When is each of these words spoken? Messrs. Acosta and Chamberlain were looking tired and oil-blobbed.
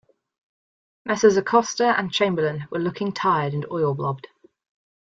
Messrs. 1.05 1.37
Acosta 1.37 1.85
and 1.95 2.11
Chamberlain 2.11 2.67
were 2.71 2.79
looking 2.79 3.11
tired 3.13 3.53
and 3.53 3.67
oil-blobbed. 3.69 4.25